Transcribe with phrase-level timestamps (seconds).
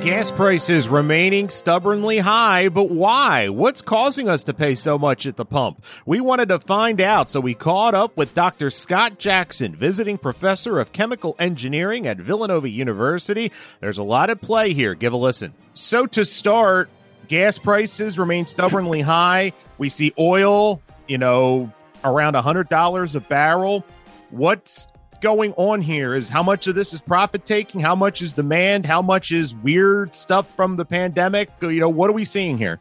[0.00, 3.50] Gas prices remaining stubbornly high, but why?
[3.50, 5.84] What's causing us to pay so much at the pump?
[6.06, 8.70] We wanted to find out, so we caught up with Dr.
[8.70, 13.52] Scott Jackson, visiting professor of chemical engineering at Villanova University.
[13.80, 14.94] There's a lot at play here.
[14.94, 15.52] Give a listen.
[15.74, 16.88] So, to start,
[17.28, 19.52] gas prices remain stubbornly high.
[19.76, 21.70] We see oil, you know,
[22.04, 23.84] around $100 a barrel.
[24.30, 24.88] What's
[25.20, 28.86] going on here is how much of this is profit taking, how much is demand,
[28.86, 31.50] how much is weird stuff from the pandemic.
[31.60, 32.80] You know, what are we seeing here?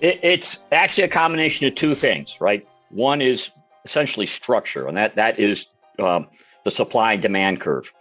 [0.00, 2.66] It, it's actually a combination of two things, right?
[2.90, 3.50] One is
[3.84, 5.66] essentially structure, and that that is
[5.98, 6.26] um,
[6.64, 7.92] the supply and demand curve.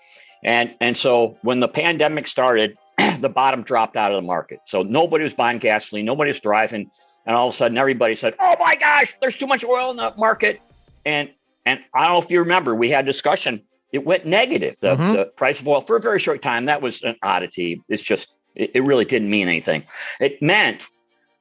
[0.44, 2.78] And and so when the pandemic started,
[3.19, 4.59] the bottom dropped out of the market.
[4.66, 6.91] So nobody was buying gasoline, nobody was driving,
[7.25, 9.97] and all of a sudden everybody said, "Oh my gosh, there's too much oil in
[9.97, 10.61] the market."
[11.05, 11.30] And
[11.66, 13.64] and I don't know if you remember, we had discussion.
[13.92, 14.75] It went negative.
[14.80, 15.14] The, mm-hmm.
[15.14, 16.66] the price of oil for a very short time.
[16.66, 17.81] That was an oddity.
[17.88, 19.84] It's just, it, it really didn't mean anything.
[20.19, 20.86] It meant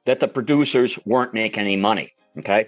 [0.05, 2.13] that the producers weren't making any money.
[2.37, 2.67] Okay.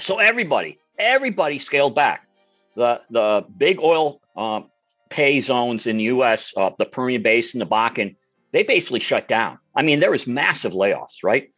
[0.00, 2.26] So everybody, everybody scaled back.
[2.76, 4.70] The, the big oil um,
[5.10, 8.16] pay zones in the U.S., uh, the Permian Basin, the Bakken,
[8.52, 9.58] they basically shut down.
[9.74, 11.50] I mean, there was massive layoffs, right?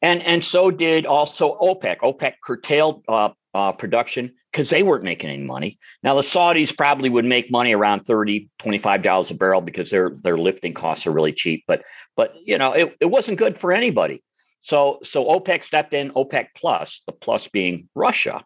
[0.00, 1.98] And and so did also OPEC.
[1.98, 5.78] OPEC curtailed uh, uh, production because they weren't making any money.
[6.02, 10.36] Now the Saudis probably would make money around 30 $25 a barrel because their their
[10.36, 11.62] lifting costs are really cheap.
[11.68, 11.84] But
[12.16, 14.20] but you know it, it wasn't good for anybody.
[14.58, 18.44] So so OPEC stepped in, OPEC plus, the plus being Russia,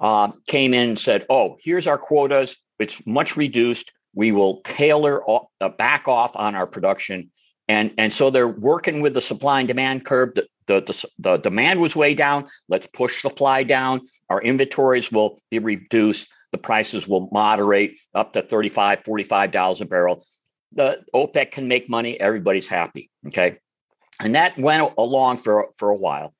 [0.00, 2.56] uh, came in and said, oh, here's our quotas.
[2.78, 3.92] It's much reduced.
[4.14, 7.30] We will tailor off, uh, back off on our production.
[7.68, 10.34] And, and so they're working with the supply and demand curve.
[10.34, 12.48] The, the, the, the demand was way down.
[12.68, 14.02] Let's push supply down.
[14.28, 16.28] Our inventories will be reduced.
[16.50, 20.24] The prices will moderate up to 35 $45 a barrel.
[20.72, 22.20] The OPEC can make money.
[22.20, 23.10] Everybody's happy.
[23.28, 23.58] Okay.
[24.20, 26.34] And that went along for, for a while.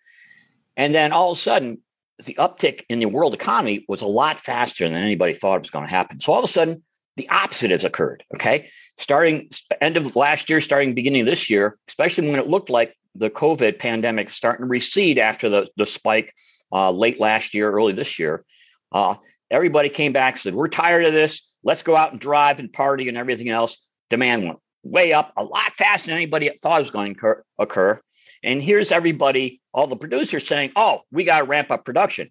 [0.77, 1.79] And then all of a sudden,
[2.25, 5.71] the uptick in the world economy was a lot faster than anybody thought it was
[5.71, 6.21] going to happen.
[6.21, 6.83] So all of a sudden,
[7.17, 8.25] the opposite has occurred.
[8.35, 8.69] Okay.
[8.97, 9.51] Starting
[9.81, 13.31] end of last year, starting beginning of this year, especially when it looked like the
[13.31, 16.35] COVID pandemic starting to recede after the, the spike
[16.73, 18.45] uh, late last year, early this year,
[18.93, 19.15] uh,
[19.51, 21.43] everybody came back said, We're tired of this.
[21.63, 23.79] Let's go out and drive and party and everything else.
[24.11, 28.01] Demand went way up a lot faster than anybody thought was going to occur.
[28.43, 32.31] And here's everybody, all the producers saying, Oh, we got to ramp up production.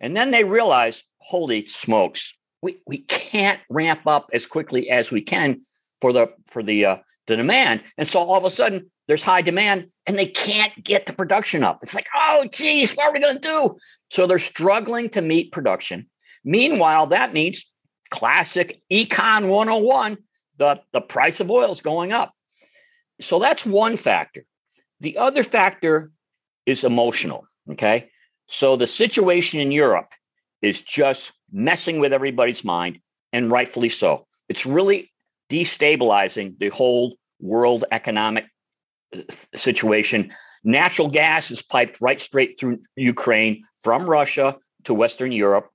[0.00, 5.20] And then they realize, Holy smokes, we, we can't ramp up as quickly as we
[5.20, 5.60] can
[6.00, 6.96] for the for the uh,
[7.26, 7.82] the demand.
[7.98, 11.62] And so all of a sudden there's high demand and they can't get the production
[11.62, 11.80] up.
[11.82, 13.76] It's like, oh, geez, what are we going to do?
[14.10, 16.08] So they're struggling to meet production.
[16.44, 17.64] Meanwhile, that means
[18.10, 20.18] classic econ 101
[20.58, 22.32] the, the price of oil is going up.
[23.20, 24.44] So that's one factor.
[25.00, 26.10] The other factor
[26.66, 27.46] is emotional.
[27.70, 28.10] Okay.
[28.46, 30.10] So the situation in Europe
[30.62, 32.98] is just messing with everybody's mind,
[33.32, 34.26] and rightfully so.
[34.48, 35.10] It's really
[35.50, 38.46] destabilizing the whole world economic
[39.14, 39.20] uh,
[39.54, 40.32] situation.
[40.64, 45.68] Natural gas is piped right straight through Ukraine from Russia to Western Europe,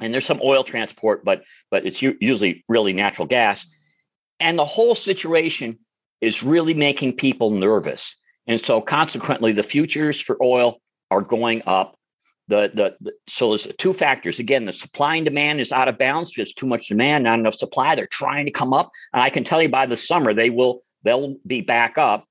[0.00, 3.66] and there's some oil transport, but but it's usually really natural gas.
[4.40, 5.78] And the whole situation
[6.20, 10.80] is really making people nervous, and so consequently, the futures for oil
[11.10, 11.96] are going up.
[12.48, 14.38] The, the, the so there's two factors.
[14.38, 17.54] Again the supply and demand is out of balance there's too much demand not enough
[17.54, 17.94] supply.
[17.94, 18.90] They're trying to come up.
[19.12, 22.26] And i can tell you by the summer they will they'll be back up.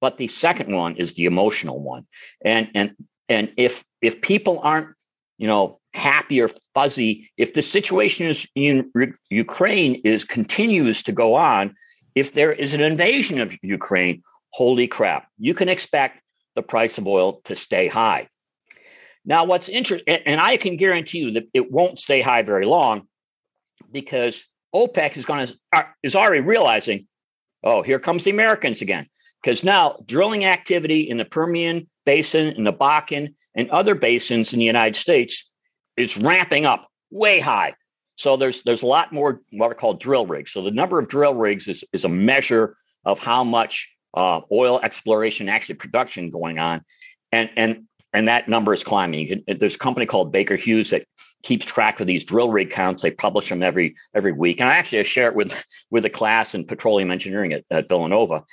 [0.00, 2.06] But the second one is the emotional one.
[2.44, 2.94] And and
[3.28, 4.94] and if if people aren't,
[5.38, 8.90] you know, happy or fuzzy, if the situation is in
[9.30, 11.74] Ukraine is continues to go on,
[12.14, 16.20] if there is an invasion of Ukraine, holy crap, you can expect
[16.54, 18.28] the price of oil to stay high.
[19.28, 23.06] Now, what's interesting, and I can guarantee you that it won't stay high very long,
[23.92, 27.06] because OPEC is going to uh, is already realizing,
[27.62, 29.06] oh, here comes the Americans again
[29.42, 34.60] because now drilling activity in the Permian Basin, in the Bakken, and other basins in
[34.60, 35.50] the United States
[35.98, 37.74] is ramping up way high.
[38.16, 40.52] So there's there's a lot more what are called drill rigs.
[40.52, 44.80] So the number of drill rigs is, is a measure of how much uh, oil
[44.82, 46.82] exploration, actually production going on,
[47.30, 49.28] and and and that number is climbing.
[49.28, 51.06] Can, there's a company called Baker Hughes that
[51.42, 53.02] keeps track of these drill rig counts.
[53.02, 56.10] They publish them every every week, and I actually I share it with with a
[56.10, 58.44] class in petroleum engineering at, at Villanova.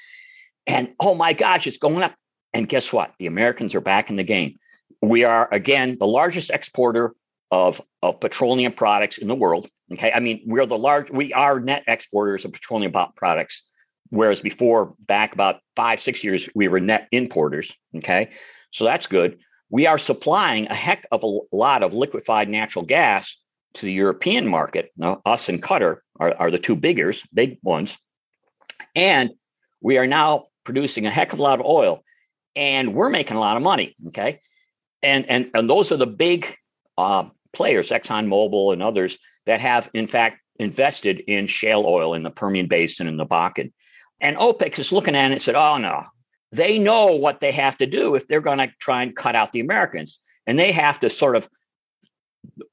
[0.68, 2.16] And oh my gosh, it's going up.
[2.54, 3.14] And guess what?
[3.20, 4.58] The Americans are back in the game.
[5.02, 7.14] We are again the largest exporter
[7.52, 9.68] of of petroleum products in the world.
[9.94, 13.64] Okay, I mean we're the large we are net exporters of petroleum products,
[14.10, 17.76] whereas before back about five six years we were net importers.
[17.96, 18.32] Okay,
[18.76, 19.40] so that's good.
[19.70, 23.38] We are supplying a heck of a lot of liquefied natural gas
[23.76, 24.92] to the European market.
[24.98, 27.98] Now, us and Qatar are, are the two biggers, big ones.
[28.94, 29.32] And
[29.80, 32.04] we are now producing a heck of a lot of oil
[32.54, 33.96] and we're making a lot of money.
[34.08, 34.42] Okay.
[35.02, 36.54] And and, and those are the big
[36.98, 42.30] uh, players, ExxonMobil and others, that have in fact invested in shale oil in the
[42.30, 43.72] Permian Basin and the Bakken.
[44.20, 46.04] And OPEC is looking at it and said, oh no,
[46.52, 49.52] they know what they have to do if they're going to try and cut out
[49.52, 50.20] the Americans.
[50.48, 51.50] And they have to sort of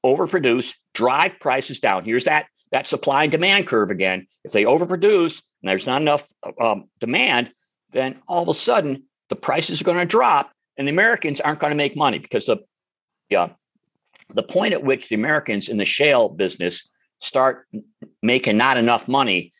[0.05, 2.05] overproduce, drive prices down.
[2.05, 4.25] Here's that that supply and demand curve again.
[4.43, 6.27] If they overproduce and there's not enough
[6.59, 7.53] um, demand,
[7.91, 11.59] then all of a sudden the prices are going to drop, and the Americans aren't
[11.59, 12.57] going to make money because the
[13.29, 13.49] yeah,
[14.33, 16.87] the point at which the Americans in the shale business
[17.19, 17.67] start
[18.21, 19.53] making not enough money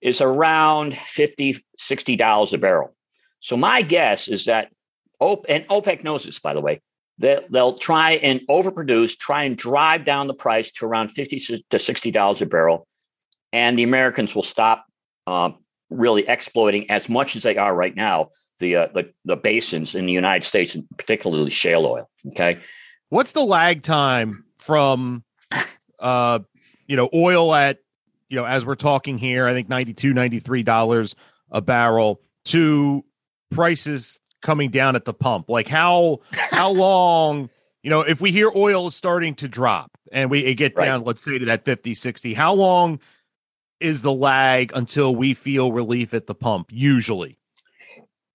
[0.00, 2.94] is around 50 60 dollars a barrel
[3.44, 4.72] so my guess is that
[5.20, 6.80] and OPEC knows this, by the way,
[7.18, 11.78] that they'll try and overproduce, try and drive down the price to around fifty to
[11.78, 12.86] sixty dollars a barrel,
[13.52, 14.86] and the Americans will stop
[15.26, 15.50] uh,
[15.90, 18.30] really exploiting as much as they are right now
[18.60, 22.08] the uh, the the basins in the United States, and particularly shale oil.
[22.28, 22.58] Okay,
[23.10, 25.22] what's the lag time from
[25.98, 26.38] uh,
[26.86, 27.80] you know oil at
[28.30, 31.14] you know as we're talking here, I think 92 93 dollars
[31.50, 33.04] a barrel to
[33.54, 35.48] prices coming down at the pump?
[35.48, 37.50] Like how how long,
[37.82, 41.06] you know, if we hear oil is starting to drop and we get down, right.
[41.06, 43.00] let's say to that 50, 60, how long
[43.80, 47.38] is the lag until we feel relief at the pump usually?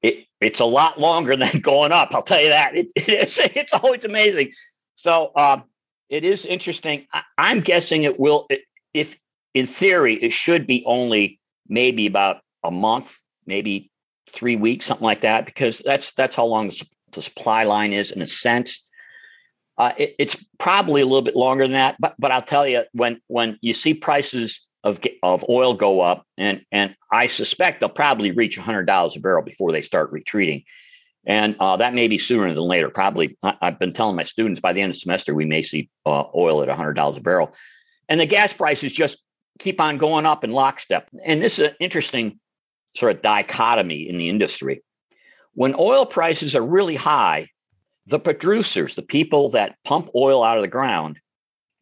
[0.02, 2.10] It, it's a lot longer than going up.
[2.14, 2.76] I'll tell you that.
[2.76, 4.54] It, it's, it's always amazing.
[4.96, 5.64] So um,
[6.10, 7.08] it is interesting.
[7.14, 8.48] I, am guessing it will,
[8.94, 9.18] if
[9.54, 13.89] in theory, it should be only maybe about a month, maybe
[14.30, 18.22] three weeks, something like that, because that's that's how long the, supply line is in
[18.22, 18.84] a sense.
[19.78, 22.84] Uh, it, it's probably a little bit longer than that, but but I'll tell you
[22.94, 27.90] when when you see prices of of oil go up, and and I suspect they'll
[27.90, 30.64] probably reach hundred dollars a barrel before they start retreating,
[31.26, 32.90] and uh, that may be sooner than later.
[32.90, 35.62] Probably, I, have been telling my students by the end of the semester we may
[35.62, 37.54] see uh, oil at hundred dollars a barrel,
[38.08, 39.22] and the gas prices just
[39.60, 41.10] keep on going up in lockstep.
[41.24, 42.40] And this is an interesting
[42.96, 44.84] sort of dichotomy in the industry.
[45.54, 47.50] When oil prices are really high,
[48.08, 51.20] the producers, the people that pump oil out of the ground,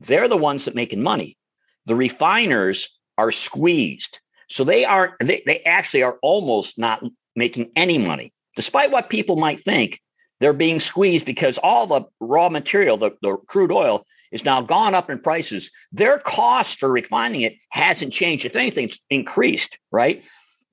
[0.02, 1.38] they're the ones that making money.
[1.86, 4.20] The refiners are squeezed.
[4.50, 7.04] So they aren't they, they actually are almost not
[7.36, 8.34] making any money.
[8.56, 10.02] Despite what people might think,
[10.40, 14.94] they're being squeezed because all the raw material, the, the crude oil, is now gone
[14.94, 15.72] up in prices.
[15.92, 18.46] Their cost for refining it hasn't changed.
[18.46, 20.24] If anything, it's increased, right?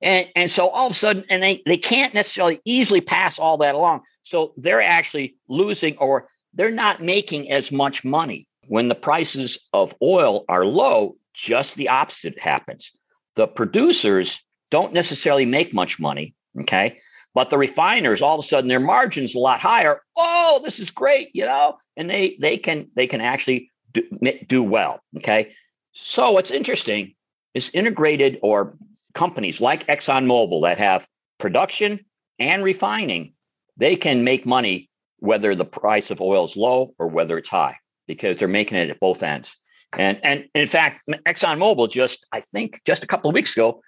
[0.02, 3.58] And, and so all of a sudden, and they, they can't necessarily easily pass all
[3.58, 4.02] that along.
[4.22, 8.46] So they're actually losing or they're not making as much money.
[8.68, 12.90] When the prices of oil are low, just the opposite happens.
[13.34, 16.34] The producers don't necessarily make much money.
[16.60, 16.98] Okay.
[17.34, 20.00] But the refiners, all of a sudden, their margins a lot higher.
[20.16, 24.02] Oh, this is great, you know, and they they can they can actually do,
[24.46, 25.00] do well.
[25.16, 25.52] Okay,
[25.92, 27.14] so what's interesting
[27.52, 28.76] is integrated or
[29.14, 31.06] companies like ExxonMobil that have
[31.38, 32.04] production
[32.38, 33.32] and refining,
[33.76, 37.76] they can make money whether the price of oil is low or whether it's high
[38.06, 39.56] because they're making it at both ends.
[39.96, 43.80] And and in fact, ExxonMobil just I think just a couple of weeks ago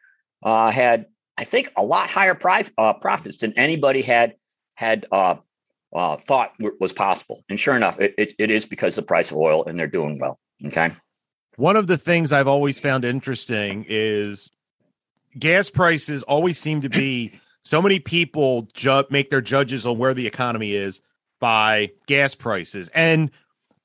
[0.44, 1.06] uh, had
[1.36, 4.34] I think a lot higher pri- uh, profits than anybody had
[4.76, 5.36] had uh,
[5.94, 7.44] uh thought w- was possible.
[7.48, 10.18] And sure enough, it, it, it is because the price of oil and they're doing
[10.18, 10.38] well.
[10.64, 10.92] Okay.
[11.56, 14.50] One of the things I've always found interesting is
[15.38, 20.14] gas prices always seem to be so many people ju- make their judges on where
[20.14, 21.00] the economy is
[21.40, 23.30] by gas prices and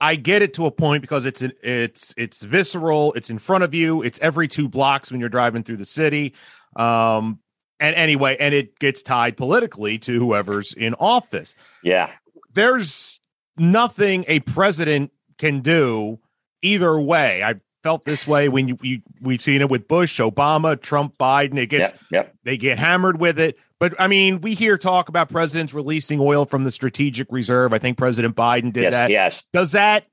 [0.02, 3.14] I get it to a point because it's it's it's visceral.
[3.14, 4.02] It's in front of you.
[4.02, 6.34] It's every two blocks when you're driving through the city.
[6.76, 7.40] Um,
[7.80, 11.54] and anyway, and it gets tied politically to whoever's in office.
[11.84, 12.10] Yeah,
[12.52, 13.20] there's
[13.58, 16.20] nothing a president can do
[16.64, 17.44] either way.
[17.44, 21.58] I felt this way when you, you we've seen it with Bush, Obama, Trump, Biden.
[21.58, 22.36] It gets Yep, yep.
[22.44, 23.58] they get hammered with it.
[23.80, 27.74] But I mean, we hear talk about presidents releasing oil from the strategic reserve.
[27.74, 29.10] I think President Biden did yes, that.
[29.10, 29.44] yes.
[29.52, 30.06] Does that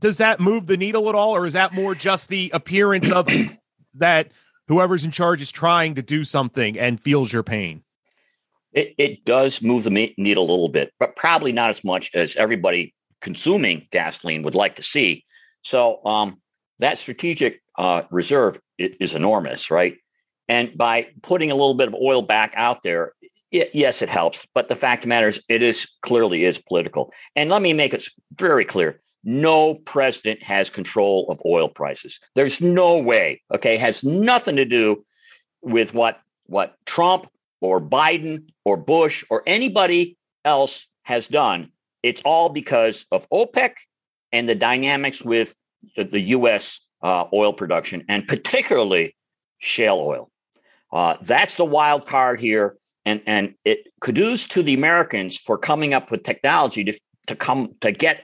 [0.00, 3.28] does that move the needle at all, or is that more just the appearance of
[3.94, 4.30] that
[4.68, 7.82] whoever's in charge is trying to do something and feels your pain?
[8.72, 12.34] It, it does move the needle a little bit, but probably not as much as
[12.34, 15.24] everybody consuming gasoline would like to see.
[15.62, 16.40] So um,
[16.78, 19.96] that strategic uh, reserve is, enormous, right?
[20.48, 23.12] And by putting a little bit of oil back out there,
[23.50, 24.46] it, yes, it helps.
[24.54, 27.12] But the fact of the matter is, it is clearly is political.
[27.36, 28.04] And let me make it
[28.36, 32.18] very clear: no president has control of oil prices.
[32.34, 33.42] There's no way.
[33.54, 35.04] Okay, it has nothing to do
[35.62, 37.28] with what what Trump
[37.60, 41.70] or Biden or Bush or anybody else has done.
[42.02, 43.72] It's all because of OPEC
[44.32, 45.54] and the dynamics with
[45.96, 46.80] the U.S.
[47.02, 49.14] Uh, oil production, and particularly
[49.58, 50.30] shale oil.
[50.92, 55.92] Uh, that's the wild card here, and and it kudos to the Americans for coming
[55.92, 58.20] up with technology to to come to get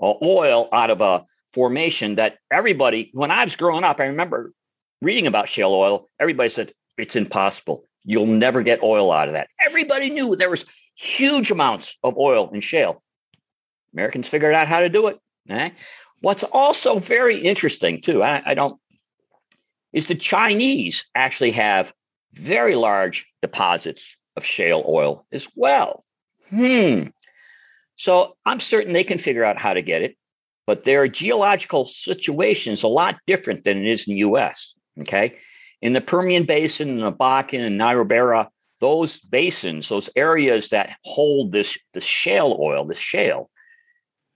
[0.00, 3.10] uh, oil out of a formation that everybody.
[3.12, 4.52] When I was growing up, I remember
[5.02, 6.08] reading about shale oil.
[6.18, 7.84] Everybody said it's impossible.
[8.04, 9.48] You'll never get oil out of that.
[9.64, 10.64] Everybody knew there was
[10.94, 13.02] huge amounts of oil in shale.
[13.92, 15.18] Americans figured out how to do it.
[15.48, 15.70] Eh?
[16.20, 18.80] What's also very interesting too, I, I don't,
[19.92, 21.92] is the Chinese actually have
[22.32, 26.04] very large deposits of shale oil as well.
[26.50, 27.08] Hmm.
[27.96, 30.16] So I'm certain they can figure out how to get it,
[30.66, 34.74] but their geological situation is a lot different than it is in the U.S.
[35.00, 35.36] Okay,
[35.82, 38.48] in the Permian Basin, and the Bakken, and Niobrara,
[38.80, 43.50] those basins, those areas that hold this the shale oil, this shale,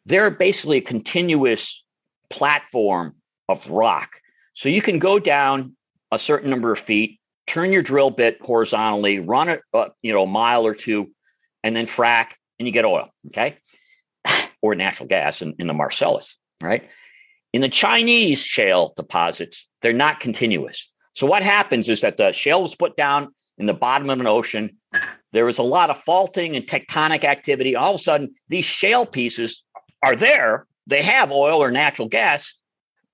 [0.06, 1.82] they're basically a continuous
[2.30, 3.14] platform
[3.48, 4.20] of rock.
[4.54, 5.76] So you can go down
[6.10, 10.24] a certain number of feet, turn your drill bit horizontally, run it, uh, you know,
[10.24, 11.10] a mile or two,
[11.62, 13.08] and then frack, and you get oil.
[13.28, 13.56] Okay,
[14.62, 16.36] or natural gas in, in the Marcellus.
[16.60, 16.88] Right.
[17.52, 20.90] In the Chinese shale deposits, they're not continuous.
[21.14, 24.26] So what happens is that the shale was put down in the bottom of an
[24.26, 24.78] ocean.
[25.32, 27.76] There was a lot of faulting and tectonic activity.
[27.76, 29.62] All of a sudden, these shale pieces
[30.02, 30.66] are there.
[30.86, 32.54] They have oil or natural gas,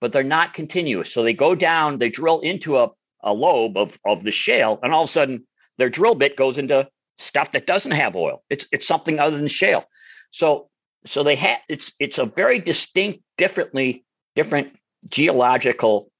[0.00, 1.12] but they're not continuous.
[1.12, 2.90] So they go down, they drill into a,
[3.22, 6.58] a lobe of, of the shale, and all of a sudden their drill bit goes
[6.58, 8.42] into stuff that doesn't have oil.
[8.48, 9.84] It's it's something other than shale.
[10.30, 10.68] So
[11.04, 14.04] so they have it's it's a very distinct, differently
[14.34, 14.76] different
[15.08, 16.10] geological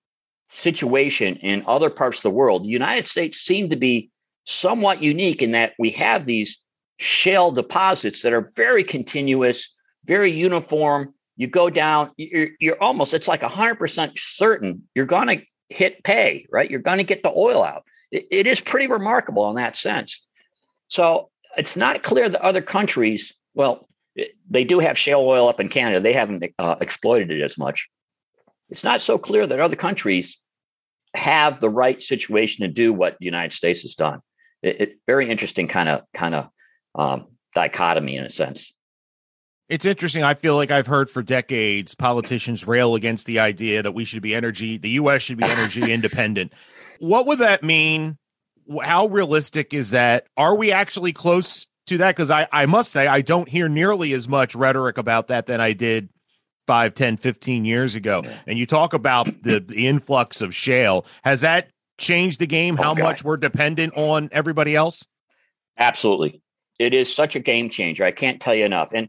[0.49, 2.65] situation in other parts of the world.
[2.65, 4.11] The United States seem to be
[4.45, 6.59] somewhat unique in that we have these
[6.99, 9.73] shale deposits that are very continuous,
[10.09, 11.15] very uniform.
[11.37, 16.47] You go down, you're, you're almost, it's like 100% certain you're going to hit pay,
[16.51, 16.69] right?
[16.69, 17.85] You're going to get the oil out.
[18.11, 20.25] It, it is pretty remarkable in that sense.
[20.89, 23.89] So it's not clear that other countries, well,
[24.51, 26.01] they do have shale oil up in Canada.
[26.01, 27.89] They haven't uh, exploited it as much.
[28.71, 30.39] It's not so clear that other countries
[31.15, 34.21] have the right situation to do what the United States has done.
[34.63, 36.49] It's it, very interesting kind of kind of
[36.95, 38.73] um, dichotomy in a sense.
[39.69, 40.23] It's interesting.
[40.23, 44.23] I feel like I've heard for decades politicians rail against the idea that we should
[44.23, 45.23] be energy, the U.S.
[45.23, 46.53] should be energy independent.
[47.01, 48.17] What would that mean?
[48.83, 50.27] How realistic is that?
[50.37, 52.17] Are we actually close to that?
[52.17, 55.61] Because I, I must say, I don't hear nearly as much rhetoric about that than
[55.61, 56.09] I did
[56.67, 58.25] 5, 10, 15 years ago.
[58.47, 61.05] And you talk about the, the influx of shale.
[61.25, 62.77] Has that changed the game?
[62.79, 63.03] Oh, how Okay.
[63.03, 65.05] much we're dependent on everybody else?
[65.79, 66.43] Absolutely,
[66.79, 68.05] it is such a game changer.
[68.05, 68.93] I can't tell you enough.
[68.93, 69.09] And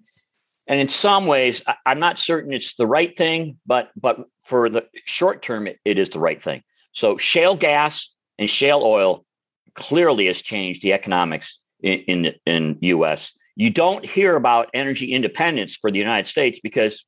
[0.69, 4.69] and in some ways, I, I'm not certain it's the right thing, but but for
[4.69, 6.61] the short term, it, it is the right thing.
[6.91, 9.25] So shale gas and shale oil
[9.73, 13.33] clearly has changed the economics in in, in U.S.
[13.55, 17.03] You don't hear about energy independence for the United States because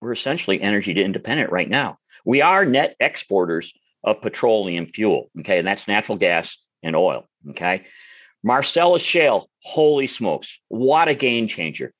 [0.00, 1.98] we're essentially energy independent right now.
[2.24, 3.72] We are net exporters
[4.04, 5.30] of petroleum fuel.
[5.40, 7.26] Okay, and that's natural gas and oil.
[7.50, 7.86] Okay,
[8.44, 11.92] Marcellus Shale, holy smokes, what a game changer!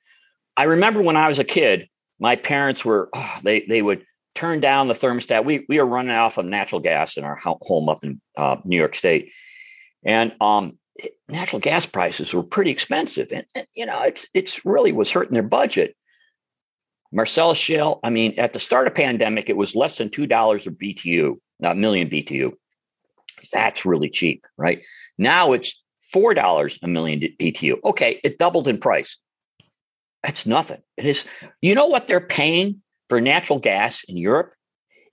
[0.57, 4.61] I remember when I was a kid, my parents were oh, they they would turn
[4.61, 5.45] down the thermostat.
[5.45, 8.79] We we were running off of natural gas in our home up in uh, New
[8.79, 9.33] York State,
[10.05, 10.79] and um,
[11.29, 15.35] natural gas prices were pretty expensive, and, and you know it's it's really was hurting
[15.35, 15.97] their budget.
[17.13, 20.67] Marcellus Shale, I mean, at the start of pandemic, it was less than two dollars
[20.67, 22.53] a BTU, not million BTU.
[23.53, 24.83] That's really cheap, right?
[25.19, 25.83] Now it's
[26.13, 27.77] four dollars a million BTU.
[27.85, 29.19] Okay, it doubled in price.
[30.23, 30.83] That's nothing.
[30.97, 31.25] It is.
[31.63, 34.53] You know what they're paying for natural gas in Europe?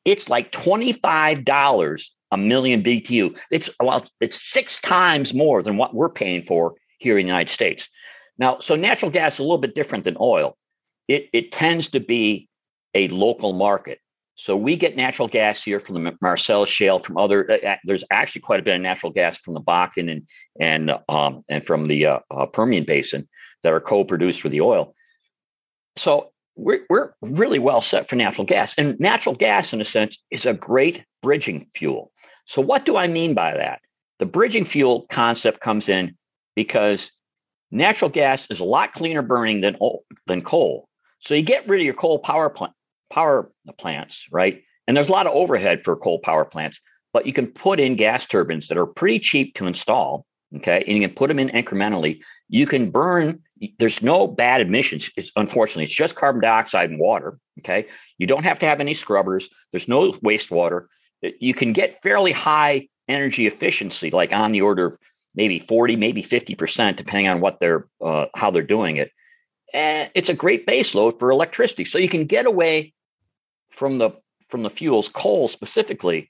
[0.06, 3.40] it's like $25 a million BTU.
[3.52, 7.52] It's well, it's six times more than what we're paying for here in the United
[7.52, 7.88] States.
[8.38, 10.58] Now, so natural gas is a little bit different than oil.
[11.08, 12.50] It it tends to be
[12.94, 14.00] a local market.
[14.36, 17.50] So we get natural gas here from the Marcellus Shale, from other.
[17.52, 20.28] Uh, uh, there's actually quite a bit of natural gas from the Bakken and
[20.60, 23.28] and um, and from the uh, uh, Permian Basin
[23.64, 24.94] that are co-produced with the oil.
[25.96, 30.18] So we're we're really well set for natural gas, and natural gas, in a sense,
[30.30, 32.12] is a great bridging fuel.
[32.46, 33.82] So what do I mean by that?
[34.20, 36.16] The bridging fuel concept comes in
[36.56, 37.12] because
[37.72, 39.78] natural gas is a lot cleaner burning than
[40.28, 40.88] than coal.
[41.20, 42.74] So you get rid of your coal power plant
[43.12, 44.64] power plants, right?
[44.88, 46.82] And there's a lot of overhead for coal power plants,
[47.14, 50.26] but you can put in gas turbines that are pretty cheap to install.
[50.56, 50.84] Okay.
[50.86, 52.22] And you can put them in incrementally.
[52.48, 53.40] You can burn,
[53.80, 55.10] there's no bad emissions.
[55.18, 57.40] It's unfortunately, it's just carbon dioxide and water.
[57.60, 57.88] Okay.
[58.18, 59.50] You don't have to have any scrubbers.
[59.72, 60.88] There's no wastewater.
[61.22, 64.98] You can get fairly high energy efficiency, like on the order of
[65.36, 69.12] maybe 40, maybe 50%, depending on what they're, uh, how they're doing it.
[69.74, 71.86] And it's a great base load for electricity.
[71.86, 72.94] So you can get away
[73.72, 74.12] from the
[74.50, 76.30] from the fuels, coal specifically,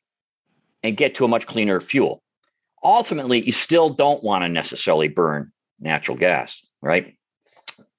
[0.81, 2.23] and get to a much cleaner fuel.
[2.83, 7.15] Ultimately, you still don't want to necessarily burn natural gas, right?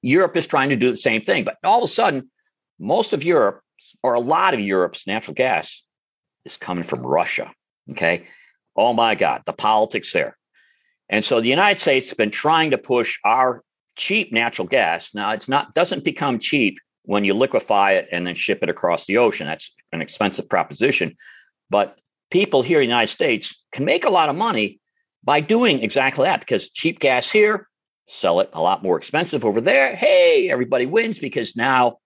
[0.03, 2.31] Europe is trying to do the same thing, but all of a sudden,
[2.79, 3.62] most of Europe,
[4.03, 5.83] or a lot of Europe's natural gas,
[6.45, 7.53] is coming from Russia.
[7.91, 8.26] Okay.
[8.76, 10.37] Oh my God, the politics there.
[11.09, 13.62] And so the United States has been trying to push our
[13.97, 15.14] cheap natural gas.
[15.14, 19.07] Now it's not doesn't become cheap when you liquefy it and then ship it across
[19.07, 19.47] the ocean.
[19.47, 21.17] That's an expensive proposition.
[21.71, 21.99] But
[22.31, 24.81] people here in the United States can make a lot of money
[25.23, 27.69] by doing exactly that because cheap gas here,
[28.09, 29.95] sell it a lot more expensive over there.
[29.97, 31.99] Hey, everybody wins because now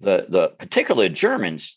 [0.00, 1.76] the the particular Germans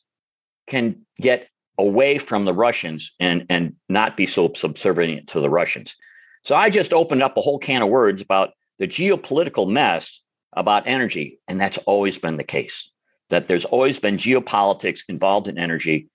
[0.67, 1.47] can get
[1.77, 5.95] away from the Russians and and not be so subservient to the Russians.
[6.43, 10.21] So I just opened up a whole can of words about the geopolitical mess
[10.55, 11.39] about energy.
[11.47, 12.89] And that's always been the case,
[13.29, 16.09] that there's always been geopolitics involved in energy.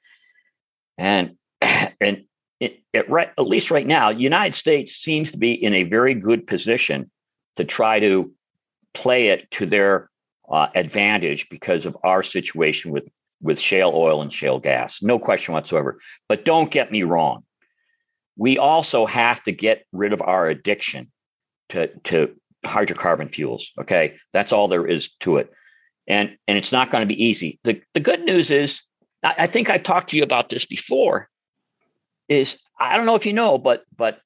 [0.96, 1.37] And,
[2.00, 2.24] and
[2.60, 6.14] it, it, right, at least right now, United States seems to be in a very
[6.14, 7.10] good position
[7.56, 8.32] to try to
[8.94, 10.10] play it to their
[10.50, 13.04] uh, advantage because of our situation with,
[13.40, 15.02] with shale oil and shale gas.
[15.02, 16.00] No question whatsoever.
[16.28, 17.44] But don't get me wrong.
[18.36, 21.10] We also have to get rid of our addiction
[21.70, 22.34] to, to
[22.64, 23.72] hydrocarbon fuels.
[23.80, 25.52] Okay, that's all there is to it,
[26.06, 27.58] and and it's not going to be easy.
[27.64, 28.80] the The good news is,
[29.22, 31.28] I, I think I've talked to you about this before.
[32.28, 34.20] Is I don't know if you know, but but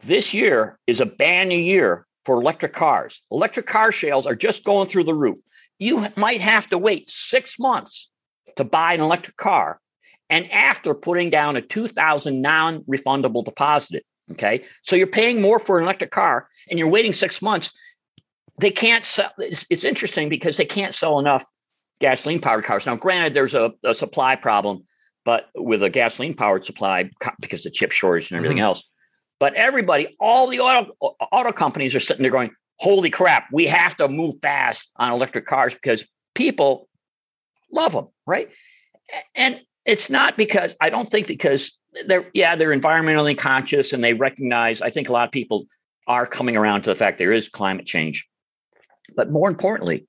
[0.00, 3.22] this year is a ban year for electric cars.
[3.30, 5.38] Electric car sales are just going through the roof.
[5.78, 8.10] You might have to wait six months
[8.56, 9.80] to buy an electric car.
[10.28, 14.64] And after putting down a 2000 non refundable deposit, Okay.
[14.82, 17.72] So you're paying more for an electric car and you're waiting six months.
[18.60, 19.30] They can't sell.
[19.38, 21.44] It's, it's interesting because they can't sell enough
[22.00, 22.86] gasoline powered cars.
[22.86, 24.84] Now, granted, there's a, a, supply problem,
[25.30, 27.08] but with a gasoline powered supply
[27.40, 28.64] because of chip shortage and everything mm-hmm.
[28.64, 28.82] else.
[29.38, 33.94] But everybody, all the auto, auto companies are sitting there going, holy crap, we have
[33.98, 36.88] to move fast on electric cars because people
[37.70, 38.48] love them, right?
[39.36, 44.12] And it's not because I don't think because they're yeah they're environmentally conscious and they
[44.12, 45.66] recognize i think a lot of people
[46.06, 48.28] are coming around to the fact there is climate change
[49.16, 50.06] but more importantly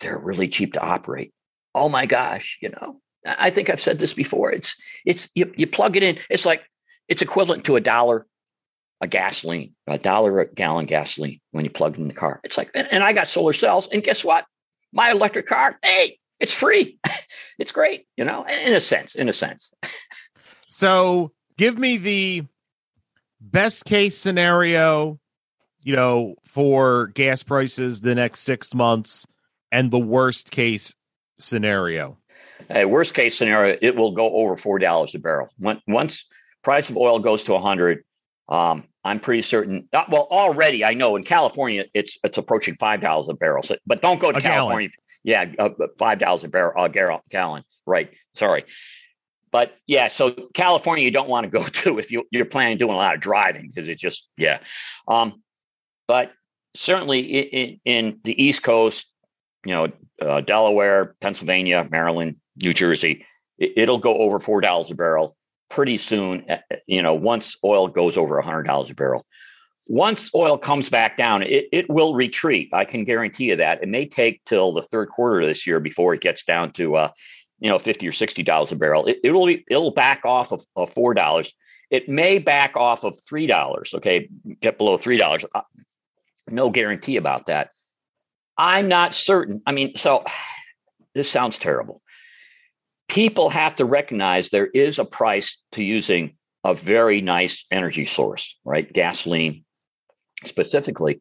[0.00, 1.32] they're really cheap to operate
[1.76, 4.52] oh my gosh you know i think i've said this before.
[4.52, 6.62] It's it's you, you plug it in it's like
[7.08, 8.26] it's equivalent to a dollar
[9.00, 12.40] a gasoline a dollar a gallon gasoline when you plug it in the car.
[12.44, 14.46] It's like and, and i got solar cells and guess what?
[14.92, 16.98] My electric car hey it's free.
[17.56, 19.72] It's great you know in a sense in a sense.
[20.66, 22.46] So give me the
[23.40, 25.20] best case scenario,
[25.82, 29.24] you know, for gas prices the next six months
[29.70, 30.94] and the worst case
[31.38, 32.18] scenario.
[32.70, 35.48] A worst case scenario, it will go over four dollars a barrel.
[35.58, 36.26] When, once
[36.62, 38.04] price of oil goes to a hundred,
[38.48, 39.88] um, I'm pretty certain.
[39.92, 43.62] Uh, well, already I know in California it's it's approaching five dollars a barrel.
[43.62, 44.88] So, but don't go to a California.
[45.24, 45.54] Gallon.
[45.58, 46.88] Yeah, uh, five dollars a barrel, uh,
[47.30, 47.64] gallon.
[47.86, 48.10] Right.
[48.34, 48.64] Sorry.
[49.50, 52.92] But yeah, so California you don't want to go to if you, you're planning doing
[52.92, 54.58] a lot of driving because it's just yeah.
[55.06, 55.42] Um,
[56.08, 56.32] but
[56.74, 59.06] certainly in, in, the East Coast,
[59.64, 63.24] you know, uh, Delaware, Pennsylvania, Maryland, New Jersey,
[63.58, 65.36] it, will go over four dollars a barrel
[65.70, 66.44] pretty soon.
[66.48, 69.24] Uh, uh, you know, once oil goes over a hundred dollars a barrel.
[69.86, 72.70] Once oil comes back down, it, it will retreat.
[72.72, 73.82] I can guarantee you that.
[73.82, 76.96] It may take till the third quarter of this year before it gets down to
[76.96, 77.10] uh,
[77.60, 79.06] you know, fifty or sixty dollars a barrel.
[79.06, 81.52] It, will it'll back off of, of four dollars.
[81.90, 83.94] It may back off of three dollars.
[83.94, 84.28] Okay,
[84.60, 85.44] get below three dollars.
[85.54, 85.62] Uh,
[86.48, 87.70] no guarantee about that.
[88.56, 89.62] I'm not certain.
[89.66, 90.24] I mean, so
[91.14, 92.02] this sounds terrible.
[93.08, 98.58] People have to recognize there is a price to using a very nice energy source,
[98.64, 98.90] right?
[98.90, 99.64] Gasoline
[100.44, 101.20] specifically.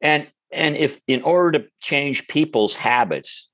[0.00, 3.48] And and if in order to change people's habits,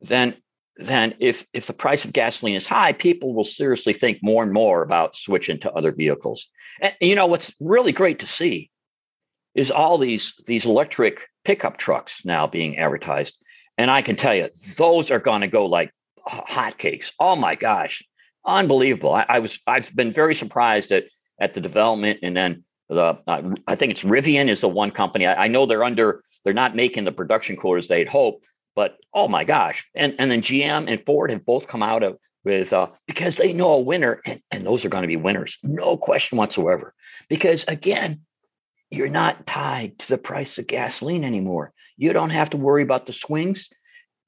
[0.00, 0.36] then
[0.76, 4.52] then if if the price of gasoline is high, people will seriously think more and
[4.52, 6.48] more about switching to other vehicles.
[6.80, 8.70] And you know what's really great to see
[9.54, 13.36] is all these these electric pickup trucks now being advertised.
[13.78, 15.92] And I can tell you, those are going to go like
[16.26, 17.12] hotcakes.
[17.18, 18.02] Oh my gosh,
[18.44, 19.14] unbelievable!
[19.14, 21.04] I, I, was I've been very surprised at
[21.40, 25.26] at the development, and then the uh, I think it's Rivian is the one company.
[25.26, 29.28] I, I, know they're under they're not making the production quotas they'd hope, but oh
[29.28, 29.88] my gosh!
[29.94, 33.52] And and then GM and Ford have both come out of with uh, because they
[33.52, 36.94] know a winner, and, and those are going to be winners, no question whatsoever.
[37.28, 38.22] Because again,
[38.90, 41.72] you're not tied to the price of gasoline anymore.
[41.96, 43.68] You don't have to worry about the swings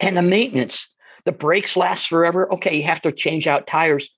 [0.01, 0.89] and the maintenance.
[1.25, 2.53] The brakes last forever.
[2.55, 4.11] Okay, you have to change out tires,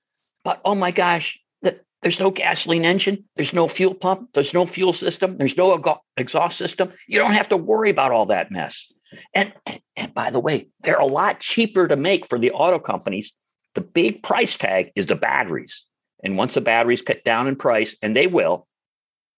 [0.43, 4.65] but oh my gosh, the, there's no gasoline engine, there's no fuel pump, there's no
[4.65, 6.91] fuel system, there's no exhaust system.
[7.07, 8.91] You don't have to worry about all that mess.
[9.33, 9.53] And,
[9.95, 13.31] and by the way, they're a lot cheaper to make for the auto companies.
[13.75, 15.83] The big price tag is the batteries.
[16.23, 18.67] And once the batteries cut down in price, and they will,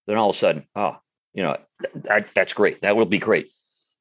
[0.07, 0.95] then all of a sudden, oh,
[1.33, 1.57] you know,
[1.95, 2.81] that, that's great.
[2.81, 3.51] That will be great.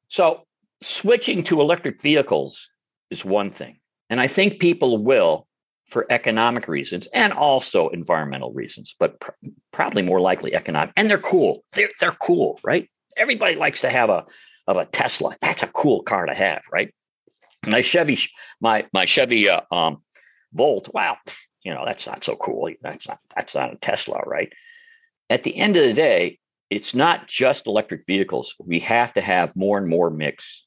[0.08, 0.46] So
[0.80, 2.68] switching to electric vehicles
[3.10, 3.78] is one thing.
[4.10, 5.46] And I think people will
[5.86, 9.30] for economic reasons and also environmental reasons, but pr-
[9.72, 10.92] probably more likely economic.
[10.96, 11.64] And they're cool.
[11.72, 12.88] They're, they're cool, right?
[13.16, 14.26] Everybody likes to have a
[14.68, 15.34] of a Tesla.
[15.40, 16.94] That's a cool car to have, right?
[17.66, 18.18] My Chevy,
[18.60, 20.02] my my Chevy uh, um,
[20.52, 20.90] Volt.
[20.94, 21.16] Wow,
[21.64, 22.70] you know that's not so cool.
[22.80, 24.52] That's not that's not a Tesla, right?
[25.30, 26.38] At the end of the day,
[26.70, 28.54] it's not just electric vehicles.
[28.64, 30.66] We have to have more and more mix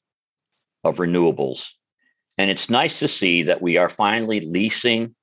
[0.84, 1.70] of renewables.
[2.38, 5.14] And it's nice to see that we are finally leasing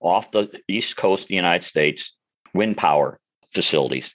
[0.00, 2.14] off the east coast of the United States
[2.54, 3.18] wind power
[3.52, 4.14] facilities.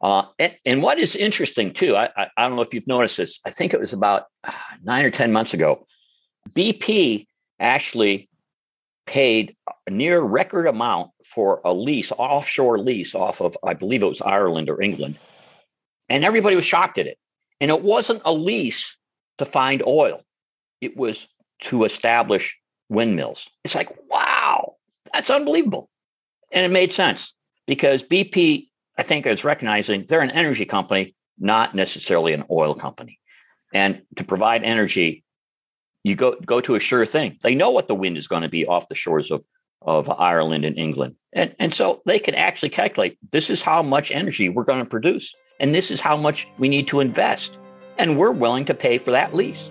[0.00, 3.16] Uh, and, and, what is interesting too, I, I, I, don't know if you've noticed
[3.16, 5.86] this, I think it was about uh, nine or 10 months ago,
[6.50, 7.26] BP
[7.58, 8.28] actually
[9.06, 9.54] paid
[9.86, 14.20] a near record amount for a lease, offshore lease off of, I believe it was
[14.20, 15.18] Ireland or England.
[16.08, 17.18] And everybody was shocked at it.
[17.60, 18.96] And it wasn't a lease
[19.38, 20.22] to find oil,
[20.80, 21.26] it was
[21.64, 23.48] to establish windmills.
[23.64, 24.76] It's like, wow,
[25.12, 25.88] that's unbelievable.
[26.52, 27.32] And it made sense
[27.66, 33.18] because BP, I think, is recognizing they're an energy company, not necessarily an oil company.
[33.72, 35.24] And to provide energy,
[36.04, 37.38] you go go to a sure thing.
[37.42, 39.44] They know what the wind is going to be off the shores of
[39.82, 41.16] of Ireland and England.
[41.32, 44.88] And, and so they can actually calculate this is how much energy we're going to
[44.88, 47.58] produce, and this is how much we need to invest.
[47.98, 49.70] And we're willing to pay for that lease.